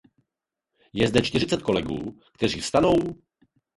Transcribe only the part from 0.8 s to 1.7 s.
Je zde čtyřicet